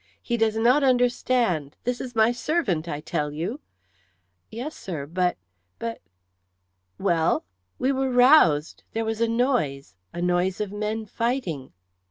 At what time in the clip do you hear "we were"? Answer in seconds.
7.77-8.09